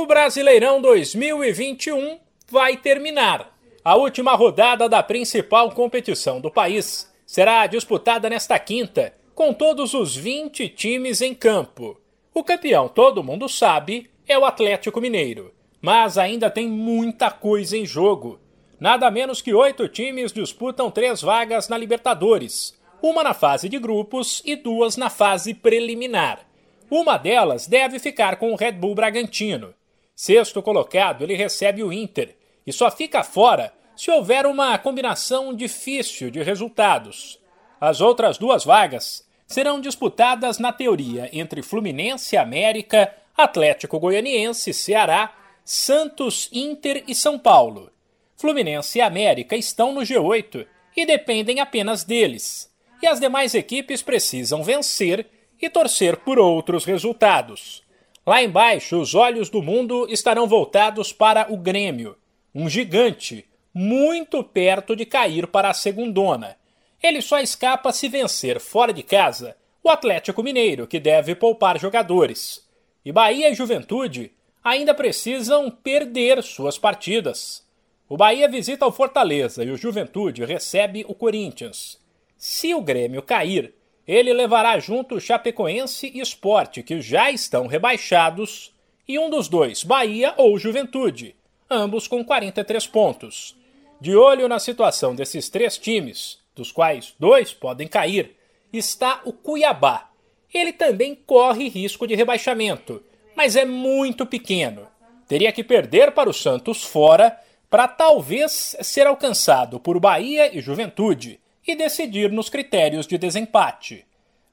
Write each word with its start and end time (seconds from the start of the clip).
O 0.00 0.06
Brasileirão 0.06 0.80
2021 0.80 2.20
vai 2.48 2.76
terminar. 2.76 3.52
A 3.84 3.96
última 3.96 4.32
rodada 4.36 4.88
da 4.88 5.02
principal 5.02 5.72
competição 5.72 6.40
do 6.40 6.52
país 6.52 7.12
será 7.26 7.66
disputada 7.66 8.30
nesta 8.30 8.56
quinta, 8.60 9.12
com 9.34 9.52
todos 9.52 9.94
os 9.94 10.14
20 10.14 10.68
times 10.68 11.20
em 11.20 11.34
campo. 11.34 12.00
O 12.32 12.44
campeão, 12.44 12.86
todo 12.86 13.24
mundo 13.24 13.48
sabe, 13.48 14.08
é 14.28 14.38
o 14.38 14.44
Atlético 14.44 15.00
Mineiro, 15.00 15.52
mas 15.82 16.16
ainda 16.16 16.48
tem 16.48 16.68
muita 16.68 17.28
coisa 17.32 17.76
em 17.76 17.84
jogo. 17.84 18.38
Nada 18.78 19.10
menos 19.10 19.42
que 19.42 19.52
oito 19.52 19.88
times 19.88 20.32
disputam 20.32 20.92
três 20.92 21.20
vagas 21.20 21.68
na 21.68 21.76
Libertadores, 21.76 22.72
uma 23.02 23.24
na 23.24 23.34
fase 23.34 23.68
de 23.68 23.80
grupos 23.80 24.42
e 24.44 24.54
duas 24.54 24.96
na 24.96 25.10
fase 25.10 25.54
preliminar. 25.54 26.46
Uma 26.88 27.16
delas 27.16 27.66
deve 27.66 27.98
ficar 27.98 28.36
com 28.36 28.52
o 28.52 28.56
Red 28.56 28.72
Bull 28.72 28.94
Bragantino. 28.94 29.74
Sexto 30.20 30.60
colocado, 30.60 31.22
ele 31.22 31.36
recebe 31.36 31.80
o 31.80 31.92
Inter 31.92 32.34
e 32.66 32.72
só 32.72 32.90
fica 32.90 33.22
fora 33.22 33.72
se 33.94 34.10
houver 34.10 34.46
uma 34.46 34.76
combinação 34.76 35.54
difícil 35.54 36.28
de 36.28 36.42
resultados. 36.42 37.38
As 37.80 38.00
outras 38.00 38.36
duas 38.36 38.64
vagas 38.64 39.24
serão 39.46 39.80
disputadas 39.80 40.58
na 40.58 40.72
teoria 40.72 41.30
entre 41.32 41.62
Fluminense 41.62 42.36
América, 42.36 43.14
Atlético 43.36 44.00
Goianiense, 44.00 44.74
Ceará, 44.74 45.32
Santos, 45.64 46.50
Inter 46.52 47.04
e 47.06 47.14
São 47.14 47.38
Paulo. 47.38 47.88
Fluminense 48.36 48.98
e 48.98 49.00
América 49.00 49.54
estão 49.54 49.92
no 49.92 50.00
G8 50.00 50.66
e 50.96 51.06
dependem 51.06 51.60
apenas 51.60 52.02
deles. 52.02 52.68
E 53.00 53.06
as 53.06 53.20
demais 53.20 53.54
equipes 53.54 54.02
precisam 54.02 54.64
vencer 54.64 55.28
e 55.62 55.70
torcer 55.70 56.16
por 56.16 56.40
outros 56.40 56.84
resultados. 56.84 57.86
Lá 58.28 58.42
embaixo, 58.42 59.00
os 59.00 59.14
olhos 59.14 59.48
do 59.48 59.62
mundo 59.62 60.06
estarão 60.10 60.46
voltados 60.46 61.14
para 61.14 61.50
o 61.50 61.56
Grêmio, 61.56 62.14
um 62.54 62.68
gigante, 62.68 63.48
muito 63.72 64.44
perto 64.44 64.94
de 64.94 65.06
cair 65.06 65.46
para 65.46 65.70
a 65.70 65.72
segundona. 65.72 66.58
Ele 67.02 67.22
só 67.22 67.40
escapa 67.40 67.90
se 67.90 68.06
vencer 68.06 68.60
fora 68.60 68.92
de 68.92 69.02
casa 69.02 69.56
o 69.82 69.88
Atlético 69.88 70.42
Mineiro, 70.42 70.86
que 70.86 71.00
deve 71.00 71.34
poupar 71.34 71.80
jogadores. 71.80 72.68
E 73.02 73.10
Bahia 73.10 73.48
e 73.48 73.54
Juventude 73.54 74.30
ainda 74.62 74.92
precisam 74.92 75.70
perder 75.70 76.42
suas 76.42 76.76
partidas. 76.76 77.66
O 78.06 78.14
Bahia 78.18 78.46
visita 78.46 78.86
o 78.86 78.92
Fortaleza 78.92 79.64
e 79.64 79.70
o 79.70 79.76
Juventude 79.78 80.44
recebe 80.44 81.02
o 81.08 81.14
Corinthians. 81.14 81.98
Se 82.36 82.74
o 82.74 82.82
Grêmio 82.82 83.22
cair, 83.22 83.72
ele 84.08 84.32
levará 84.32 84.78
junto 84.78 85.20
Chapecoense 85.20 86.10
e 86.14 86.20
Sport, 86.20 86.78
que 86.82 86.98
já 86.98 87.30
estão 87.30 87.66
rebaixados, 87.66 88.74
e 89.06 89.18
um 89.18 89.28
dos 89.28 89.48
dois, 89.48 89.84
Bahia 89.84 90.32
ou 90.38 90.58
Juventude, 90.58 91.36
ambos 91.70 92.08
com 92.08 92.24
43 92.24 92.86
pontos. 92.86 93.54
De 94.00 94.16
olho 94.16 94.48
na 94.48 94.58
situação 94.58 95.14
desses 95.14 95.50
três 95.50 95.76
times, 95.76 96.38
dos 96.56 96.72
quais 96.72 97.14
dois 97.20 97.52
podem 97.52 97.86
cair, 97.86 98.34
está 98.72 99.20
o 99.26 99.32
Cuiabá. 99.32 100.10
Ele 100.54 100.72
também 100.72 101.14
corre 101.14 101.68
risco 101.68 102.06
de 102.06 102.14
rebaixamento, 102.14 103.02
mas 103.36 103.56
é 103.56 103.66
muito 103.66 104.24
pequeno. 104.24 104.88
Teria 105.26 105.52
que 105.52 105.62
perder 105.62 106.12
para 106.12 106.30
o 106.30 106.34
Santos 106.34 106.82
fora 106.82 107.38
para 107.68 107.86
talvez 107.86 108.74
ser 108.80 109.06
alcançado 109.06 109.78
por 109.78 110.00
Bahia 110.00 110.56
e 110.56 110.62
Juventude 110.62 111.38
e 111.68 111.76
decidir 111.76 112.32
nos 112.32 112.48
critérios 112.48 113.06
de 113.06 113.18
desempate. 113.18 114.06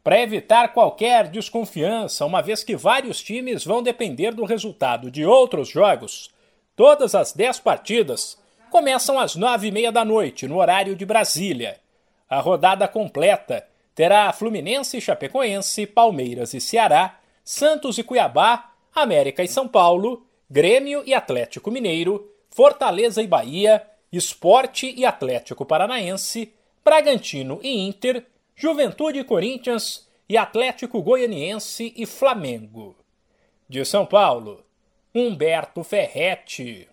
Para 0.04 0.22
evitar 0.22 0.74
qualquer 0.74 1.30
desconfiança, 1.30 2.26
uma 2.26 2.42
vez 2.42 2.62
que 2.62 2.76
vários 2.76 3.24
times 3.24 3.64
vão 3.64 3.82
depender 3.82 4.34
do 4.34 4.44
resultado 4.44 5.10
de 5.10 5.26
outros 5.26 5.70
jogos, 5.70 6.30
todas 6.76 7.16
as 7.16 7.32
dez 7.32 7.58
partidas 7.58 8.38
começam 8.70 9.18
às 9.18 9.36
nove 9.36 9.70
e 9.70 9.72
meia 9.72 9.92
da 9.94 10.04
noite, 10.04 10.46
no 10.46 10.58
horário 10.58 10.94
de 10.94 11.06
Brasília. 11.06 11.80
A 12.30 12.42
rodada 12.42 12.86
completa 12.86 13.66
terá 13.96 14.32
Fluminense 14.34 14.98
e 14.98 15.02
Chapecoense, 15.02 15.88
Palmeiras 15.88 16.54
e 16.54 16.60
Ceará, 16.60 17.18
Santos 17.44 17.98
e 17.98 18.04
Cuiabá, 18.04 18.72
América 18.94 19.42
e 19.42 19.48
São 19.48 19.68
Paulo, 19.68 20.28
Grêmio 20.50 21.02
e 21.06 21.14
Atlético 21.14 21.72
Mineiro, 21.72 22.30
Fortaleza 22.50 23.22
e 23.22 23.28
Bahia, 23.28 23.82
Esporte 24.12 24.94
e 24.96 25.06
Atlético 25.06 25.66
Paranaense, 25.66 26.54
Bragantino 26.86 27.60
e 27.64 27.80
Inter, 27.80 28.24
Juventude 28.56 29.18
e 29.18 29.24
Corinthians 29.24 30.08
e 30.30 30.38
Atlético 30.38 31.02
Goianiense 31.02 31.92
e 31.98 32.06
Flamengo. 32.06 32.96
De 33.68 33.84
São 33.84 34.06
Paulo, 34.06 34.64
Humberto 35.14 35.84
Ferretti. 35.84 36.88